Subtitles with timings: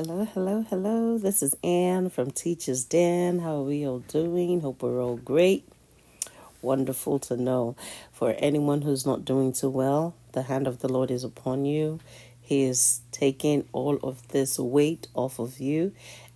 [0.00, 1.18] Hello, hello, hello.
[1.18, 3.40] This is Anne from Teachers Den.
[3.40, 4.60] How are we all doing?
[4.60, 5.68] Hope we're all great.
[6.62, 7.74] Wonderful to know.
[8.12, 11.98] For anyone who's not doing too well, the hand of the Lord is upon you.
[12.40, 15.92] He is taking all of this weight off of you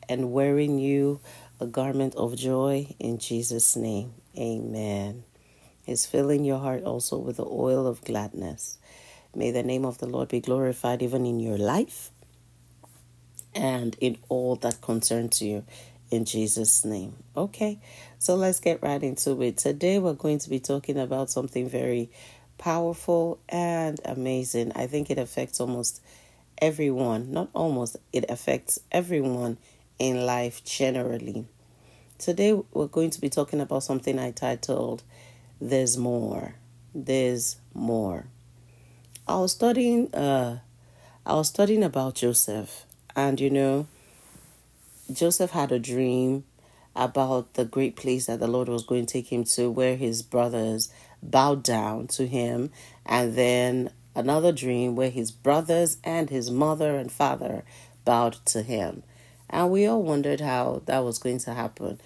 [0.08, 1.20] and wearing you
[1.60, 4.12] a garment of joy in Jesus' name.
[4.36, 5.22] Amen.
[5.86, 8.78] He's filling your heart also with the oil of gladness.
[9.36, 12.10] May the name of the Lord be glorified even in your life
[13.54, 15.64] and in all that concerns you
[16.10, 17.14] in Jesus' name.
[17.36, 17.78] Okay,
[18.18, 19.56] so let's get right into it.
[19.56, 22.10] Today we're going to be talking about something very
[22.58, 24.72] powerful and amazing.
[24.74, 26.00] I think it affects almost
[26.58, 29.58] everyone, not almost, it affects everyone
[29.98, 31.46] in life generally.
[32.18, 35.02] Today we're going to be talking about something I titled
[35.60, 36.54] There's More.
[36.94, 38.26] There's More.
[39.26, 40.58] I was studying uh
[41.24, 42.84] I was studying about Joseph
[43.16, 43.86] and you know,
[45.12, 46.44] Joseph had a dream
[46.94, 50.22] about the great place that the Lord was going to take him to, where his
[50.22, 52.70] brothers bowed down to him,
[53.06, 57.64] and then another dream where his brothers and his mother and father
[58.04, 59.02] bowed to him.
[59.48, 62.00] And we all wondered how that was going to happen.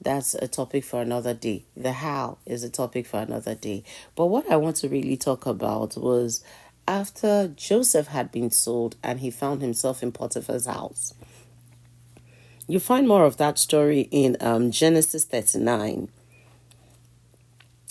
[0.00, 1.64] That's a topic for another day.
[1.76, 3.84] The how is a topic for another day.
[4.16, 6.42] But what I want to really talk about was
[6.86, 11.14] after Joseph had been sold and he found himself in Potiphar's house.
[12.68, 16.08] You find more of that story in um, Genesis 39.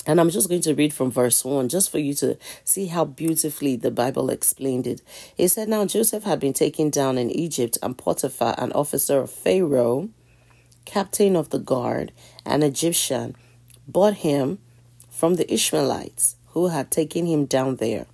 [0.08, 3.06] And I'm just going to read from verse 1 just for you to see how
[3.06, 5.02] beautifully the Bible explained it.
[5.38, 9.30] It said, Now Joseph had been taken down in Egypt, and Potiphar, an officer of
[9.30, 10.10] Pharaoh,
[10.86, 12.12] captain of the guard,
[12.46, 13.36] an Egyptian,
[13.88, 14.58] bought him
[15.10, 18.08] from the Ishmaelites who had taken him down there.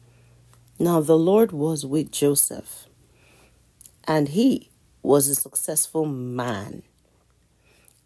[0.79, 2.85] Now the Lord was with Joseph,
[4.07, 4.69] and he
[5.01, 6.83] was a successful man,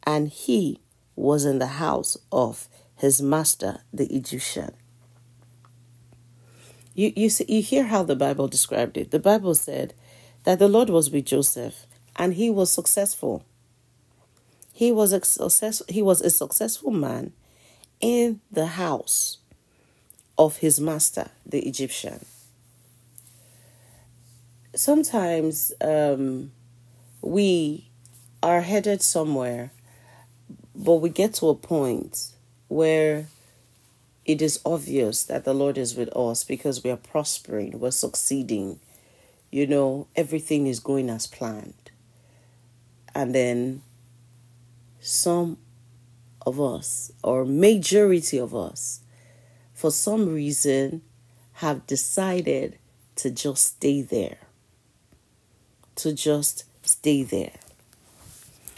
[0.04, 0.80] and he
[1.18, 4.72] was in the house of his master, the Egyptian.
[6.94, 9.12] You, you, see, you hear how the Bible described it.
[9.12, 9.94] The Bible said
[10.46, 13.44] that the Lord was with Joseph, and he was successful.
[14.72, 17.34] He was a success, he was a successful man
[18.00, 19.40] in the house
[20.38, 22.26] of his master, the Egyptian
[24.74, 26.52] sometimes um,
[27.22, 27.90] we
[28.42, 29.72] are headed somewhere,
[30.76, 32.32] but we get to a point
[32.68, 33.28] where
[34.26, 38.80] it is obvious that the Lord is with us because we are prospering, we're succeeding,
[39.52, 41.92] you know, everything is going as planned.
[43.14, 43.82] And then
[45.02, 45.58] some
[46.46, 49.02] of us, or majority of us,
[49.74, 51.02] for some reason,
[51.54, 52.78] have decided
[53.16, 54.38] to just stay there
[55.96, 57.54] to just stay there.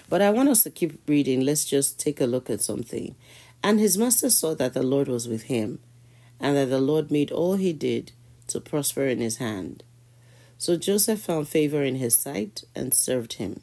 [0.09, 1.41] But I want us to keep reading.
[1.41, 3.15] Let's just take a look at something.
[3.63, 5.79] And his master saw that the Lord was with him,
[6.39, 8.11] and that the Lord made all he did
[8.47, 9.83] to prosper in his hand.
[10.57, 13.61] So Joseph found favor in his sight and served him.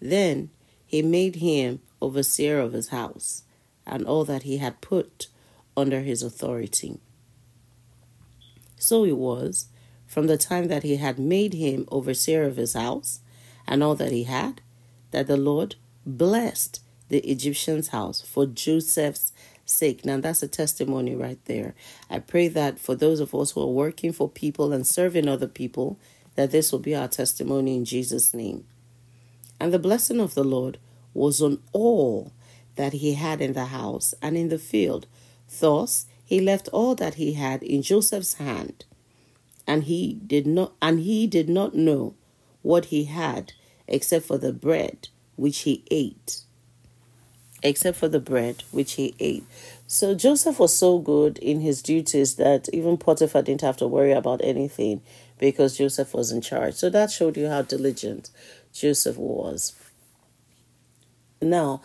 [0.00, 0.50] Then
[0.86, 3.44] he made him overseer of his house
[3.86, 5.28] and all that he had put
[5.76, 6.98] under his authority.
[8.78, 9.66] So it was
[10.12, 13.20] from the time that he had made him overseer of his house
[13.66, 14.60] and all that he had,
[15.10, 19.32] that the Lord blessed the Egyptian's house for Joseph's
[19.64, 20.04] sake.
[20.04, 21.74] Now, that's a testimony right there.
[22.10, 25.48] I pray that for those of us who are working for people and serving other
[25.48, 25.98] people,
[26.34, 28.66] that this will be our testimony in Jesus' name.
[29.58, 30.76] And the blessing of the Lord
[31.14, 32.32] was on all
[32.76, 35.06] that he had in the house and in the field.
[35.58, 38.84] Thus, he left all that he had in Joseph's hand
[39.66, 42.14] and he did not and he did not know
[42.62, 43.52] what he had
[43.88, 46.42] except for the bread which he ate.
[47.62, 49.44] Except for the bread which he ate.
[49.86, 54.12] So joseph was so good in his duties that even potiphar didn't have to worry
[54.12, 55.00] about anything
[55.38, 56.74] because joseph was in charge.
[56.74, 58.30] So that showed you how diligent
[58.72, 59.74] joseph was.
[61.40, 61.82] Now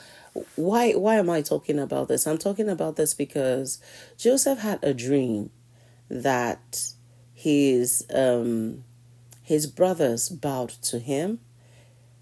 [0.55, 2.27] why why am i talking about this?
[2.27, 3.79] I'm talking about this because
[4.17, 5.51] joseph had a dream
[6.09, 6.91] that
[7.47, 8.83] his um,
[9.41, 11.39] his brothers bowed to him.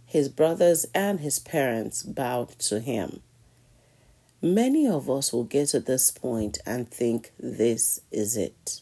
[0.05, 3.21] His brothers and his parents bowed to him.
[4.39, 8.81] Many of us will get to this point and think, this is it.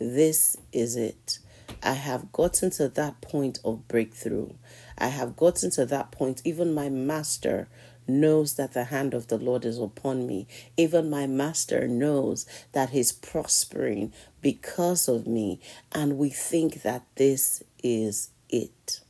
[0.00, 1.38] This is it.
[1.80, 4.50] I have gotten to that point of breakthrough.
[4.98, 6.42] I have gotten to that point.
[6.44, 7.68] Even my master
[8.08, 10.46] knows that the hand of the Lord is upon me.
[10.76, 15.60] Even my master knows that he's prospering because of me.
[15.92, 19.00] And we think that this is it.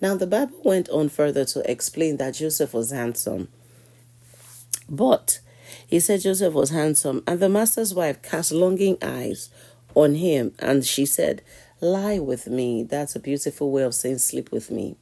[0.00, 3.48] Now, the Bible went on further to explain that Joseph was handsome.
[4.88, 5.40] But
[5.86, 9.50] he said Joseph was handsome, and the master's wife cast longing eyes
[9.94, 11.42] on him, and she said,
[11.80, 12.82] Lie with me.
[12.84, 14.96] That's a beautiful way of saying sleep with me.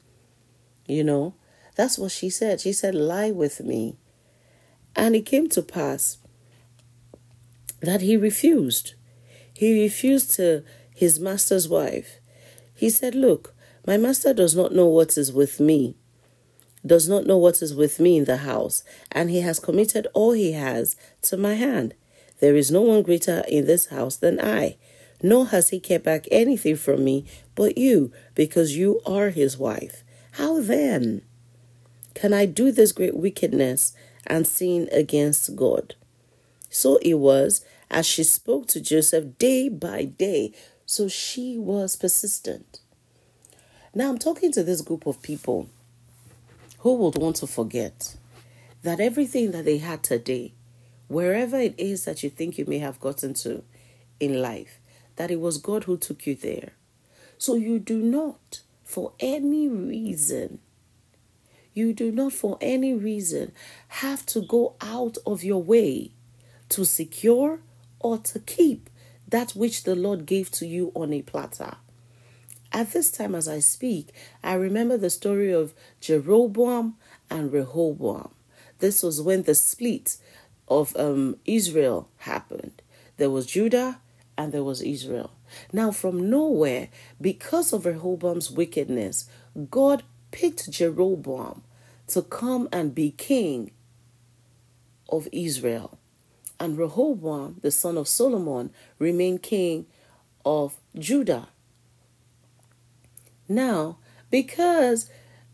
[0.87, 1.33] You know,
[1.75, 2.61] that's what she said.
[2.61, 3.97] She said, Lie with me.
[4.95, 6.17] And it came to pass
[7.81, 8.95] that he refused.
[9.53, 10.63] He refused to
[10.93, 12.19] his master's wife.
[12.73, 13.53] He said, Look,
[13.85, 15.95] my master does not know what is with me,
[16.85, 20.31] does not know what is with me in the house, and he has committed all
[20.31, 21.93] he has to my hand.
[22.39, 24.77] There is no one greater in this house than I,
[25.21, 30.03] nor has he kept back anything from me but you, because you are his wife.
[30.31, 31.21] How then
[32.15, 33.93] can I do this great wickedness
[34.25, 35.93] and sin against God?
[36.69, 40.53] So it was as she spoke to Joseph day by day.
[40.85, 42.79] So she was persistent.
[43.93, 45.69] Now I'm talking to this group of people
[46.79, 48.15] who would want to forget
[48.83, 50.53] that everything that they had today,
[51.07, 53.63] wherever it is that you think you may have gotten to
[54.19, 54.79] in life,
[55.15, 56.73] that it was God who took you there.
[57.37, 60.59] So you do not, for any reason,
[61.75, 63.51] you do not for any reason
[63.89, 66.11] have to go out of your way
[66.69, 67.59] to secure
[67.99, 68.89] or to keep
[69.27, 71.75] that which the Lord gave to you on a platter.
[72.71, 74.09] At this time, as I speak,
[74.43, 76.95] I remember the story of Jeroboam
[77.29, 78.31] and Rehoboam.
[78.79, 80.17] This was when the split
[80.67, 82.81] of um, Israel happened.
[83.17, 83.99] There was Judah
[84.37, 85.31] and there was Israel.
[85.71, 86.89] Now, from nowhere,
[87.21, 89.29] because of Rehoboam's wickedness,
[89.69, 91.63] God picked Jeroboam
[92.07, 93.71] to come and be king
[95.09, 95.97] of Israel.
[96.59, 99.87] And Rehoboam, the son of Solomon, remained king
[100.45, 101.49] of Judah.
[103.47, 103.97] Now,
[104.29, 105.09] because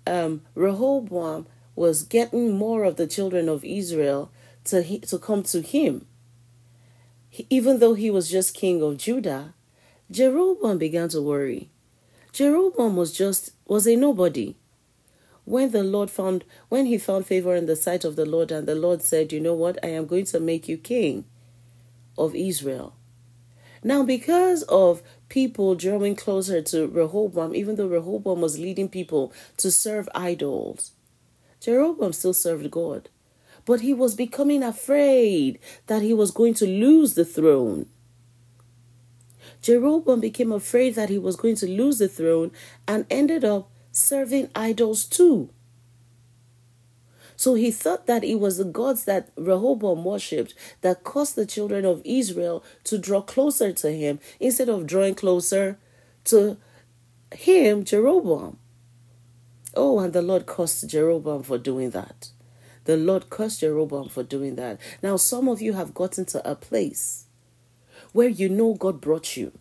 [0.06, 4.32] um, Rehoboam was getting more of the children of Israel
[4.66, 6.06] to, he, to come to him,
[7.30, 9.54] he, even though he was just king of Judah,
[10.12, 11.70] Jeroboam began to worry.
[12.34, 14.56] Jeroboam was just was a nobody.
[15.46, 18.68] When the Lord found when he found favor in the sight of the Lord and
[18.68, 19.78] the Lord said, "You know what?
[19.84, 21.26] I am going to make you king
[22.18, 22.94] of Israel."
[23.84, 29.72] Now, because of people drawing closer to Rehoboam, even though Rehoboam was leading people to
[29.72, 30.92] serve idols,
[31.60, 33.10] Jeroboam still served God.
[33.66, 37.88] But he was becoming afraid that he was going to lose the throne.
[39.62, 42.52] Jeroboam became afraid that he was going to lose the throne
[42.88, 45.50] and ended up serving idols too.
[47.36, 51.86] So he thought that it was the gods that Rehoboam worshipped that caused the children
[51.86, 55.80] of Israel to draw closer to him instead of drawing closer
[56.26, 56.58] to
[57.34, 58.58] him, Jeroboam.
[59.76, 62.30] Oh, and the Lord cursed Jeroboam for doing that.
[62.84, 64.80] The Lord cursed Jeroboam for doing that.
[65.02, 67.26] Now, some of you have gotten to a place
[68.12, 69.52] where you know God brought you,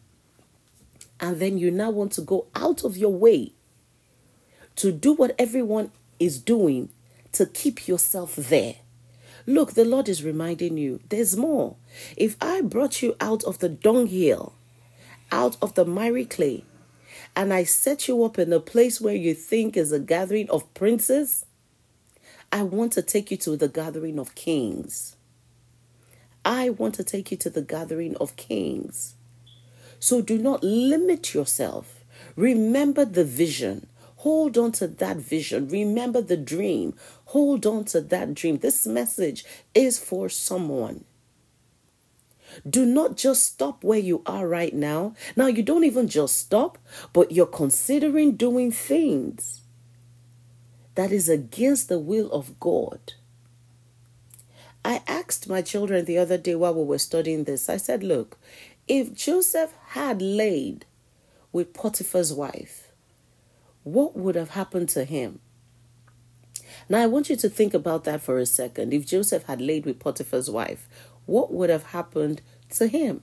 [1.20, 3.52] and then you now want to go out of your way
[4.80, 6.88] to do what everyone is doing
[7.32, 8.76] to keep yourself there.
[9.46, 11.76] Look, the Lord is reminding you there's more.
[12.16, 14.54] If I brought you out of the dunghill,
[15.30, 16.64] out of the miry clay,
[17.36, 20.72] and I set you up in a place where you think is a gathering of
[20.72, 21.44] princes,
[22.50, 25.14] I want to take you to the gathering of kings.
[26.42, 29.14] I want to take you to the gathering of kings.
[29.98, 32.02] So do not limit yourself.
[32.34, 33.89] Remember the vision.
[34.20, 35.66] Hold on to that vision.
[35.68, 36.92] Remember the dream.
[37.26, 38.58] Hold on to that dream.
[38.58, 41.04] This message is for someone.
[42.68, 45.14] Do not just stop where you are right now.
[45.36, 46.76] Now, you don't even just stop,
[47.14, 49.62] but you're considering doing things
[50.96, 53.14] that is against the will of God.
[54.84, 58.36] I asked my children the other day while we were studying this, I said, Look,
[58.86, 60.84] if Joseph had laid
[61.52, 62.89] with Potiphar's wife,
[63.92, 65.40] what would have happened to him?
[66.88, 68.92] Now, I want you to think about that for a second.
[68.92, 70.88] If Joseph had laid with Potiphar's wife,
[71.26, 73.22] what would have happened to him?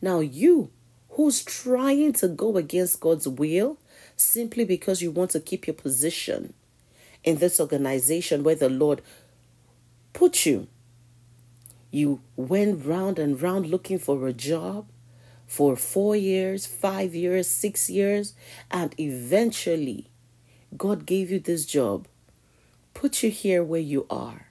[0.00, 0.70] Now, you
[1.10, 3.78] who's trying to go against God's will
[4.16, 6.54] simply because you want to keep your position
[7.24, 9.02] in this organization where the Lord
[10.12, 10.68] put you.
[11.90, 14.86] You went round and round looking for a job
[15.48, 18.34] for four years, five years, six years,
[18.70, 20.10] and eventually
[20.76, 22.06] God gave you this job,
[22.92, 24.48] put you here where you are.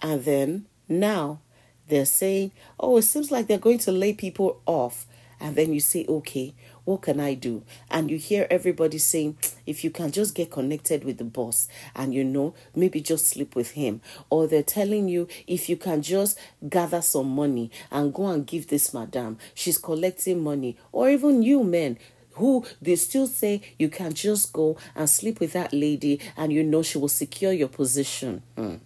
[0.00, 1.40] And then now
[1.88, 5.06] they're saying, oh, it seems like they're going to lay people off.
[5.38, 6.54] And then you say, okay,
[6.88, 7.64] What can I do?
[7.90, 12.14] And you hear everybody saying, if you can just get connected with the boss and
[12.14, 14.00] you know, maybe just sleep with him.
[14.30, 18.68] Or they're telling you, if you can just gather some money and go and give
[18.68, 20.78] this madam, she's collecting money.
[20.90, 21.98] Or even you men,
[22.36, 26.64] who they still say you can just go and sleep with that lady and you
[26.64, 28.42] know she will secure your position.
[28.56, 28.76] Hmm.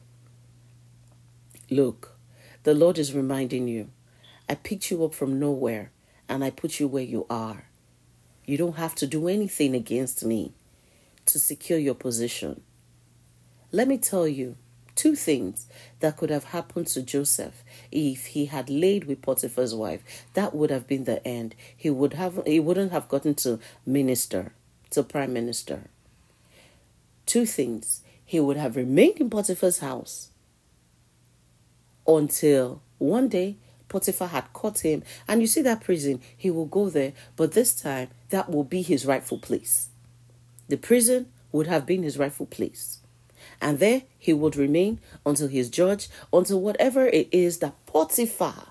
[1.71, 2.17] Look,
[2.65, 3.91] the Lord is reminding you
[4.49, 5.93] I picked you up from nowhere
[6.29, 7.67] and I put you where you are.
[8.45, 10.53] You don't have to do anything against me
[11.27, 12.63] to secure your position.
[13.71, 14.57] Let me tell you
[14.95, 15.67] two things
[16.01, 20.03] that could have happened to Joseph if he had laid with Potiphar's wife.
[20.35, 21.55] That would have been the end.
[21.77, 24.53] He would have he wouldn't have gotten to minister,
[24.91, 25.85] to prime minister.
[27.27, 28.03] Two things.
[28.25, 30.31] He would have remained in Potiphar's house
[32.07, 33.57] until one day
[33.93, 35.03] Potiphar had caught him.
[35.29, 38.81] And you see that prison, he will go there, but this time that will be
[38.81, 39.91] his rightful place.
[40.69, 43.01] The prison would have been his rightful place.
[43.61, 48.69] And there he would remain until he is judged, until whatever it is that Potiphar.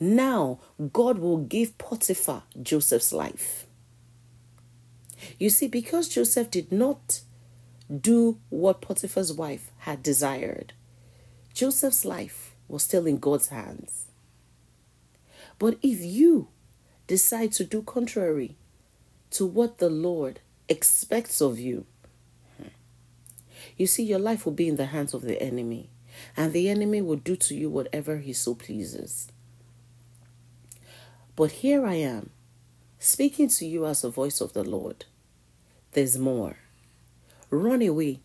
[0.00, 0.58] Now,
[0.92, 3.66] God will give Potiphar Joseph's life.
[5.38, 7.20] You see, because Joseph did not
[7.88, 10.72] do what Potiphar's wife had desired,
[11.54, 14.06] Joseph's life was still in God's hands.
[15.62, 16.48] But if you
[17.06, 18.56] decide to do contrary
[19.30, 21.86] to what the Lord expects of you,
[23.76, 25.88] you see, your life will be in the hands of the enemy,
[26.36, 29.30] and the enemy will do to you whatever he so pleases.
[31.36, 32.30] But here I am,
[32.98, 35.04] speaking to you as the voice of the Lord.
[35.92, 36.56] There's more.
[37.50, 38.18] Run away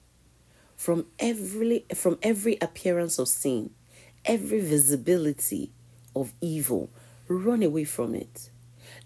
[0.75, 3.75] from every from every appearance of sin,
[4.25, 5.71] every visibility
[6.15, 6.89] of evil,
[7.27, 8.49] run away from it.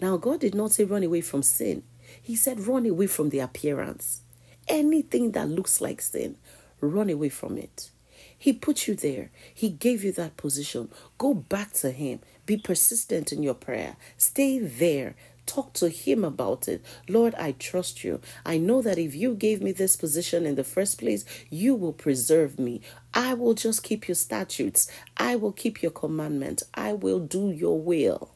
[0.01, 1.84] Now, God did not say run away from sin,
[2.22, 4.22] He said run away from the appearance.
[4.68, 6.38] Anything that looks like sin,
[6.82, 7.92] run away from it.
[8.38, 9.32] He put you there.
[9.54, 10.90] He gave you that position.
[11.18, 12.22] Go back to Him.
[12.46, 13.98] Be persistent in your prayer.
[14.18, 15.16] Stay there.
[15.46, 16.84] Talk to Him about it.
[17.10, 18.22] Lord, I trust you.
[18.46, 21.94] I know that if you gave me this position in the first place, you will
[21.94, 22.82] preserve me.
[23.14, 24.90] I will just keep your statutes.
[25.18, 26.64] I will keep your commandment.
[26.74, 28.32] I will do your will.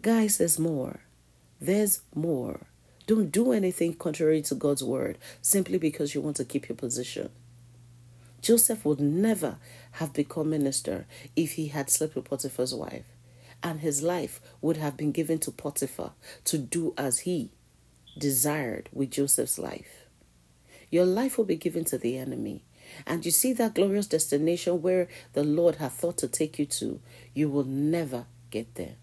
[0.00, 1.00] Guys, there's more.
[1.60, 2.60] There's more.
[3.06, 7.30] Don't do anything contrary to God's word simply because you want to keep your position.
[8.40, 9.56] Joseph would never
[9.92, 13.13] have become minister if he had slept with Potiphar's wife
[13.64, 16.12] and his life would have been given to Potiphar
[16.44, 17.50] to do as he
[18.16, 20.04] desired with Joseph's life.
[20.90, 22.62] Your life will be given to the enemy.
[23.06, 27.00] And you see that glorious destination where the Lord hath thought to take you to,
[27.32, 28.96] you will never get there.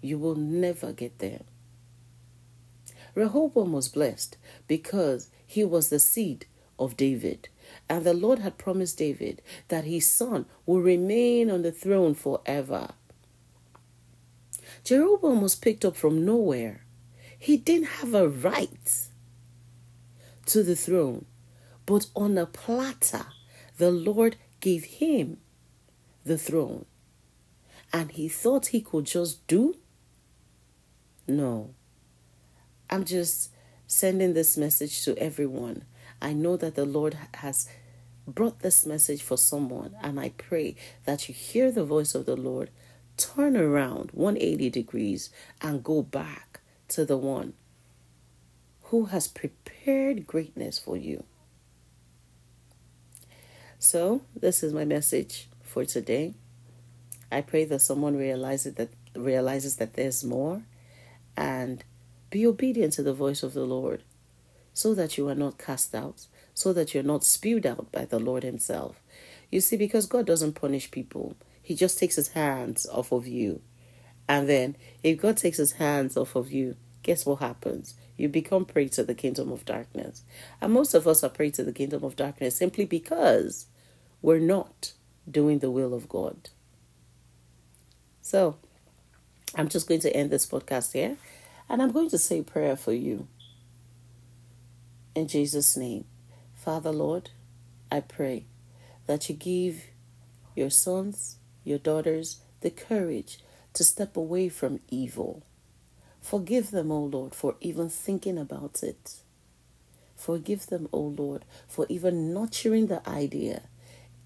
[0.00, 1.42] You will never get there.
[3.14, 6.46] Rehoboam was blessed because he was the seed
[6.78, 7.48] of David.
[7.88, 12.90] And the Lord had promised David that his son will remain on the throne forever.
[14.84, 16.84] Jeroboam was picked up from nowhere.
[17.38, 19.08] He didn't have a right
[20.46, 21.24] to the throne,
[21.86, 23.26] but on a platter,
[23.78, 25.38] the Lord gave him
[26.24, 26.84] the throne.
[27.92, 29.76] And he thought he could just do?
[31.28, 31.74] No.
[32.88, 33.50] I'm just
[33.86, 35.84] sending this message to everyone.
[36.20, 37.68] I know that the Lord has
[38.26, 42.36] brought this message for someone, and I pray that you hear the voice of the
[42.36, 42.70] Lord
[43.16, 47.54] turn around 180 degrees and go back to the one
[48.84, 51.24] who has prepared greatness for you.
[53.78, 56.34] So, this is my message for today.
[57.30, 60.62] I pray that someone realizes that realizes that there's more
[61.36, 61.82] and
[62.30, 64.02] be obedient to the voice of the Lord
[64.74, 68.18] so that you are not cast out, so that you're not spewed out by the
[68.18, 69.00] Lord himself.
[69.50, 71.36] You see because God doesn't punish people.
[71.72, 73.62] He just takes his hands off of you.
[74.28, 77.94] And then, if God takes his hands off of you, guess what happens?
[78.14, 80.22] You become prey to the kingdom of darkness.
[80.60, 83.68] And most of us are prey to the kingdom of darkness simply because
[84.20, 84.92] we're not
[85.26, 86.50] doing the will of God.
[88.20, 88.58] So,
[89.54, 91.16] I'm just going to end this podcast here
[91.70, 93.28] and I'm going to say prayer for you.
[95.14, 96.04] In Jesus' name,
[96.54, 97.30] Father Lord,
[97.90, 98.44] I pray
[99.06, 99.84] that you give
[100.54, 103.40] your sons your daughters the courage
[103.74, 105.42] to step away from evil.
[106.22, 109.16] Forgive them, O Lord, for even thinking about it.
[110.16, 113.62] Forgive them, O Lord, for even nurturing the idea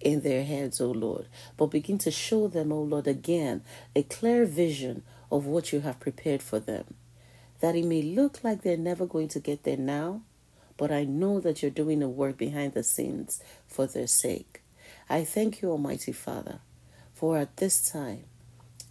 [0.01, 1.27] in their heads, O Lord.
[1.57, 3.63] But begin to show them, O Lord, again
[3.97, 5.03] a clear vision
[5.33, 6.87] of what you have prepared for them.
[7.61, 10.23] that it may look like they're never going to get there now,
[10.77, 14.63] but I know that you're doing a work behind the scenes for their sake.
[15.09, 16.61] I thank you, Almighty Father,
[17.17, 18.25] for at this time,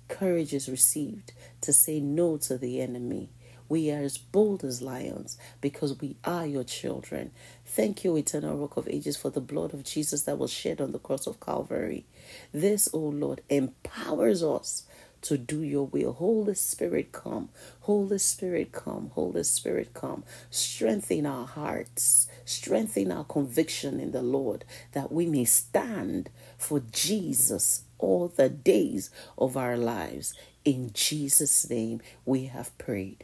[0.07, 3.29] courage is received to say no to the enemy.
[3.69, 7.29] We are as bold as lions because we are your children.
[7.67, 10.91] Thank you, eternal rock of ages, for the blood of Jesus that was shed on
[10.91, 12.07] the cross of Calvary.
[12.51, 14.87] This, O oh Lord, empowers us
[15.25, 16.13] to do your will.
[16.13, 17.49] Holy Spirit, come.
[17.81, 19.09] Holy Spirit, come.
[19.15, 20.23] Holy Spirit, come.
[20.51, 22.27] Strengthen our hearts.
[22.45, 26.29] Strengthen our conviction in the Lord that we may stand
[26.65, 30.33] for Jesus all the days of our lives.
[30.65, 33.23] In Jesus' name we have prayed.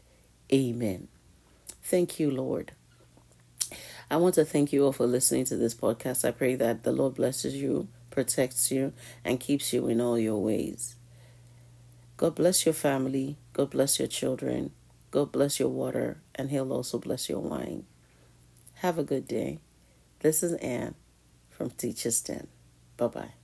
[0.54, 1.08] Amen.
[1.82, 2.74] Thank you, Lord.
[4.12, 6.24] I want to thank you all for listening to this podcast.
[6.24, 8.94] I pray that the Lord blesses you, protects you,
[9.26, 10.96] and keeps you in all your ways.
[12.18, 13.38] God bless your family.
[13.54, 14.72] God bless your children.
[15.10, 17.86] God bless your water, and He'll also bless your wine.
[18.76, 19.60] Have a good day.
[20.20, 20.94] This is Anne
[21.50, 22.48] from Teachers Den.
[22.98, 23.41] Bye bye.